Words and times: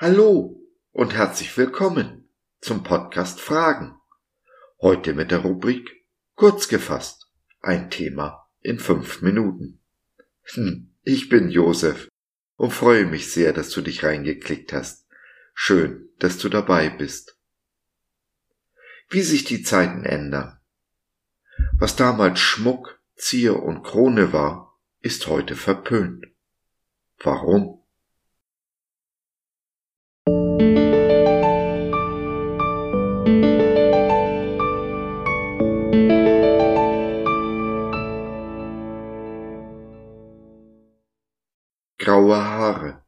Hallo 0.00 0.62
und 0.92 1.14
herzlich 1.14 1.56
willkommen 1.56 2.28
zum 2.60 2.84
Podcast 2.84 3.40
Fragen. 3.40 3.96
Heute 4.80 5.12
mit 5.12 5.32
der 5.32 5.40
Rubrik 5.40 5.90
Kurz 6.36 6.68
gefasst. 6.68 7.26
Ein 7.62 7.90
Thema 7.90 8.48
in 8.60 8.78
fünf 8.78 9.22
Minuten. 9.22 9.80
Hm, 10.54 10.94
ich 11.02 11.28
bin 11.28 11.50
Josef 11.50 12.08
und 12.54 12.70
freue 12.70 13.06
mich 13.06 13.32
sehr, 13.32 13.52
dass 13.52 13.70
du 13.70 13.80
dich 13.80 14.04
reingeklickt 14.04 14.72
hast. 14.72 15.04
Schön, 15.52 16.08
dass 16.20 16.38
du 16.38 16.48
dabei 16.48 16.90
bist. 16.90 17.36
Wie 19.08 19.22
sich 19.22 19.42
die 19.42 19.64
Zeiten 19.64 20.04
ändern. 20.04 20.60
Was 21.76 21.96
damals 21.96 22.38
Schmuck, 22.38 23.00
Zier 23.16 23.60
und 23.60 23.82
Krone 23.82 24.32
war, 24.32 24.78
ist 25.00 25.26
heute 25.26 25.56
verpönt. 25.56 26.24
Warum? 27.18 27.77
Haare. 42.48 43.04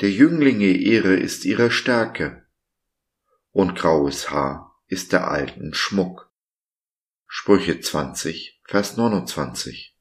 Der 0.00 0.10
Jünglinge 0.10 0.76
Ehre 0.76 1.14
ist 1.14 1.44
ihre 1.44 1.70
Stärke, 1.70 2.46
und 3.52 3.76
graues 3.76 4.30
Haar 4.30 4.80
ist 4.86 5.12
der 5.12 5.28
alten 5.30 5.72
Schmuck. 5.74 6.32
Sprüche 7.26 7.80
20, 7.80 8.60
Vers 8.64 8.96
29. 8.96 9.96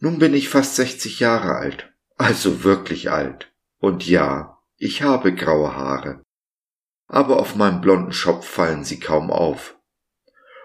Nun 0.00 0.18
bin 0.18 0.34
ich 0.34 0.48
fast 0.48 0.76
60 0.76 1.20
Jahre 1.20 1.56
alt, 1.56 1.92
also 2.16 2.62
wirklich 2.62 3.10
alt, 3.10 3.52
und 3.78 4.06
ja, 4.06 4.62
ich 4.76 5.02
habe 5.02 5.34
graue 5.34 5.74
Haare, 5.74 6.22
aber 7.06 7.40
auf 7.40 7.56
meinem 7.56 7.80
blonden 7.80 8.12
Schopf 8.12 8.46
fallen 8.46 8.84
sie 8.84 9.00
kaum 9.00 9.30
auf. 9.30 9.76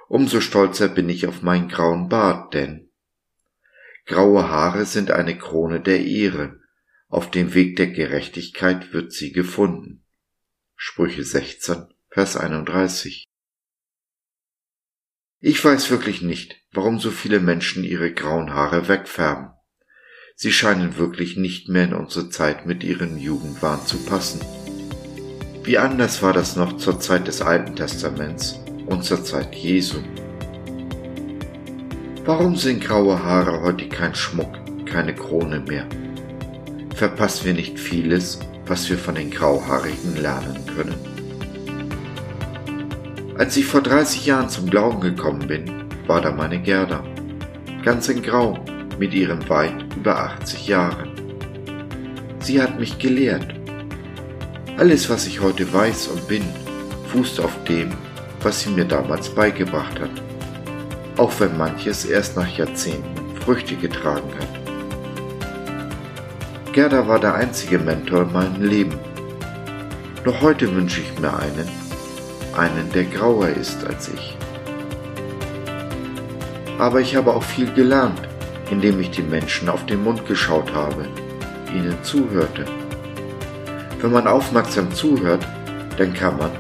Umso 0.08 0.42
stolzer 0.42 0.90
bin 0.90 1.10
ich 1.10 1.26
auf 1.28 1.42
meinen 1.42 1.70
grauen 1.70 2.10
Bart, 2.10 2.54
denn 2.54 2.92
Graue 4.06 4.50
Haare 4.50 4.86
sind 4.86 5.12
eine 5.12 5.38
Krone 5.38 5.80
der 5.80 6.06
Ehre, 6.06 6.60
auf 7.08 7.32
dem 7.32 7.54
Weg 7.54 7.76
der 7.78 7.88
Gerechtigkeit 7.88 8.92
wird 8.92 9.14
sie 9.14 9.32
gefunden. 9.32 10.04
Sprüche 10.76 11.24
16, 11.24 11.86
Vers 12.10 12.36
31. 12.36 13.26
Ich 15.40 15.64
weiß 15.64 15.90
wirklich 15.90 16.22
nicht, 16.22 16.56
warum 16.72 17.00
so 17.00 17.12
viele 17.12 17.40
Menschen 17.40 17.84
ihre 17.84 18.12
grauen 18.12 18.54
Haare 18.54 18.88
wegfärben. 18.88 19.52
Sie 20.36 20.52
scheinen 20.52 20.98
wirklich 20.98 21.38
nicht 21.38 21.70
mehr 21.70 21.86
in 21.86 21.94
unsere 21.94 22.30
Zeit 22.30 22.66
mit 22.66 22.84
ihrem 22.84 23.18
Jugendwahn 23.18 23.86
zu 23.86 23.98
passen. 24.06 24.42
Wie 25.64 25.78
anders 25.78 26.22
war 26.22 26.34
das 26.34 26.56
noch 26.56 26.78
zur 26.78 27.00
Zeit 27.00 27.28
des 27.28 27.42
Alten 27.42 27.76
Testaments 27.76 28.60
und 28.88 29.06
zur 29.06 29.24
Zeit 29.24 29.56
Jesu. 29.56 30.02
Warum 32.26 32.56
sind 32.56 32.82
graue 32.82 33.22
Haare 33.22 33.60
heute 33.64 33.90
kein 33.90 34.16
Schmuck, 34.16 34.54
keine 34.86 35.14
Krone 35.14 35.60
mehr? 35.60 35.86
Verpassen 36.96 37.48
wir 37.48 37.54
nicht 37.54 37.78
vieles, 37.78 38.40
was 38.66 38.90
wir 38.90 38.98
von 38.98 39.16
den 39.16 39.30
Grauhaarigen 39.30 40.16
lernen 40.16 40.66
können? 40.74 40.96
Als 43.38 43.58
ich 43.58 43.66
vor 43.66 43.82
30 43.82 44.26
Jahren 44.26 44.48
zum 44.48 44.70
Glauben 44.70 45.02
gekommen 45.02 45.46
bin, 45.50 45.84
war 46.08 46.22
da 46.22 46.32
meine 46.32 46.62
Gerda. 46.62 47.04
Ganz 47.84 48.08
in 48.08 48.22
Grau, 48.22 48.58
mit 48.98 49.14
ihren 49.14 49.50
weit 49.50 49.84
über 49.98 50.18
80 50.18 50.66
Jahren. 50.66 51.12
Sie 52.40 52.62
hat 52.62 52.80
mich 52.80 53.00
gelehrt. 53.00 53.54
Alles, 54.78 55.10
was 55.10 55.28
ich 55.28 55.42
heute 55.42 55.74
weiß 55.74 56.08
und 56.08 56.26
bin, 56.30 56.44
fußt 57.12 57.42
auf 57.42 57.66
dem, 57.66 57.90
was 58.42 58.62
sie 58.62 58.70
mir 58.70 58.86
damals 58.86 59.28
beigebracht 59.28 60.00
hat 60.00 60.33
auch 61.18 61.32
wenn 61.40 61.58
manches 61.58 62.06
erst 62.06 62.36
nach 62.36 62.50
Jahrzehnten 62.58 63.38
Früchte 63.42 63.76
getragen 63.76 64.30
hat. 64.40 64.64
Gerda 66.74 67.08
war 67.08 67.20
der 67.20 67.36
einzige 67.36 67.78
Mentor 67.78 68.24
in 68.24 68.34
meinem 68.34 68.64
Leben. 68.64 68.98
Noch 70.26 70.42
heute 70.42 70.74
wünsche 70.74 71.02
ich 71.02 71.20
mir 71.20 71.38
einen, 71.38 71.70
einen, 72.58 72.92
der 72.94 73.04
grauer 73.04 73.50
ist 73.50 73.86
als 73.86 74.10
ich. 74.10 74.38
Aber 76.80 77.00
ich 77.00 77.16
habe 77.16 77.34
auch 77.34 77.44
viel 77.44 77.72
gelernt, 77.74 78.22
indem 78.72 79.00
ich 79.00 79.12
den 79.12 79.30
Menschen 79.30 79.70
auf 79.70 79.86
den 79.86 80.04
Mund 80.04 80.26
geschaut 80.26 80.74
habe, 80.74 81.06
ihnen 81.74 81.96
zuhörte. 82.02 82.66
Wenn 84.02 84.12
man 84.12 84.28
aufmerksam 84.28 84.92
zuhört, 84.94 85.46
dann 85.98 86.14
kann 86.14 86.38
man, 86.38 86.52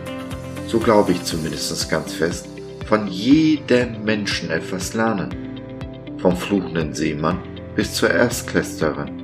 so 0.68 0.80
glaube 0.80 1.14
ich 1.14 1.24
zumindest 1.24 1.90
ganz 1.90 2.14
fest, 2.14 2.47
von 2.85 3.07
jedem 3.07 4.03
Menschen 4.03 4.49
etwas 4.49 4.94
lernen, 4.94 5.29
vom 6.17 6.35
fluchenden 6.35 6.94
Seemann 6.94 7.39
bis 7.75 7.94
zur 7.94 8.09
Erstklästerin 8.09 9.23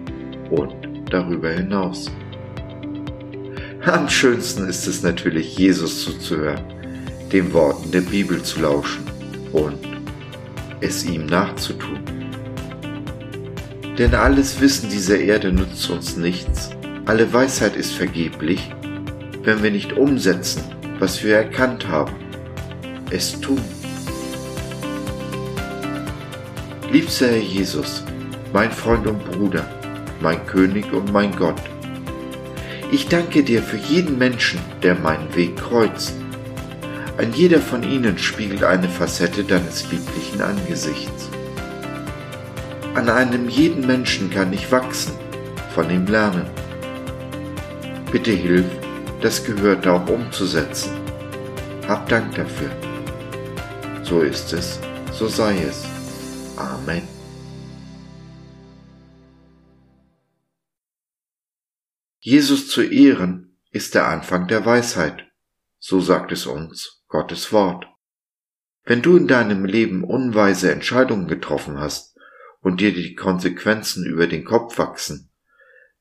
und 0.49 0.73
darüber 1.09 1.49
hinaus. 1.49 2.09
Am 3.85 4.09
schönsten 4.09 4.67
ist 4.67 4.87
es 4.87 5.03
natürlich, 5.03 5.57
Jesus 5.57 6.03
zuzuhören, 6.03 6.63
den 7.31 7.53
Worten 7.53 7.91
der 7.91 8.01
Bibel 8.01 8.41
zu 8.43 8.61
lauschen 8.61 9.03
und 9.51 9.79
es 10.81 11.05
ihm 11.05 11.25
nachzutun. 11.25 11.99
Denn 13.97 14.13
alles 14.15 14.59
Wissen 14.61 14.89
dieser 14.89 15.19
Erde 15.19 15.51
nützt 15.51 15.89
uns 15.89 16.17
nichts, 16.17 16.71
alle 17.05 17.31
Weisheit 17.33 17.75
ist 17.75 17.93
vergeblich, 17.93 18.69
wenn 19.43 19.63
wir 19.63 19.71
nicht 19.71 19.93
umsetzen, 19.93 20.63
was 20.99 21.23
wir 21.23 21.35
erkannt 21.35 21.87
haben 21.87 22.13
es 23.11 23.39
tun. 23.39 23.61
Liebster 26.91 27.27
Herr 27.27 27.37
Jesus, 27.37 28.03
mein 28.53 28.71
Freund 28.71 29.05
und 29.07 29.23
Bruder, 29.31 29.65
mein 30.21 30.45
König 30.47 30.91
und 30.91 31.11
mein 31.13 31.35
Gott, 31.35 31.61
ich 32.91 33.07
danke 33.07 33.43
dir 33.43 33.61
für 33.61 33.77
jeden 33.77 34.17
Menschen, 34.17 34.59
der 34.81 34.95
meinen 34.95 35.35
Weg 35.35 35.57
kreuzt. 35.57 36.15
Ein 37.17 37.33
jeder 37.33 37.59
von 37.59 37.83
ihnen 37.83 38.17
spiegelt 38.17 38.63
eine 38.63 38.89
Facette 38.89 39.43
deines 39.43 39.91
lieblichen 39.91 40.41
Angesichts. 40.41 41.29
An 42.95 43.09
einem 43.09 43.47
jeden 43.47 43.85
Menschen 43.85 44.31
kann 44.31 44.51
ich 44.51 44.71
wachsen, 44.71 45.13
von 45.75 45.89
ihm 45.91 46.07
lernen. 46.07 46.47
Bitte 48.11 48.31
hilf, 48.31 48.65
das 49.21 49.43
Gehörte 49.43 49.93
auch 49.93 50.07
umzusetzen. 50.07 50.91
Hab 51.87 52.09
Dank 52.09 52.33
dafür. 52.33 52.71
So 54.09 54.21
ist 54.21 54.53
es, 54.53 54.79
so 55.13 55.27
sei 55.27 55.61
es. 55.61 55.85
Amen. 56.57 57.07
Jesus 62.17 62.69
zu 62.69 62.81
ehren 62.81 63.55
ist 63.69 63.93
der 63.93 64.07
Anfang 64.07 64.47
der 64.47 64.65
Weisheit, 64.65 65.27
so 65.77 66.01
sagt 66.01 66.31
es 66.31 66.47
uns 66.47 67.03
Gottes 67.07 67.53
Wort. 67.53 67.85
Wenn 68.83 69.03
du 69.03 69.15
in 69.15 69.27
deinem 69.27 69.63
Leben 69.63 70.03
unweise 70.03 70.71
Entscheidungen 70.71 71.27
getroffen 71.27 71.79
hast 71.79 72.17
und 72.61 72.81
dir 72.81 72.95
die 72.95 73.13
Konsequenzen 73.13 74.07
über 74.07 74.25
den 74.25 74.43
Kopf 74.43 74.79
wachsen, 74.79 75.29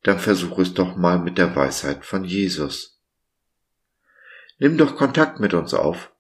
dann 0.03 0.19
versuch 0.19 0.59
es 0.61 0.73
doch 0.73 0.97
mal 0.97 1.19
mit 1.19 1.37
der 1.37 1.55
Weisheit 1.55 2.07
von 2.07 2.25
Jesus. 2.25 3.03
Nimm 4.57 4.79
doch 4.79 4.97
Kontakt 4.97 5.41
mit 5.41 5.53
uns 5.53 5.75
auf 5.75 6.11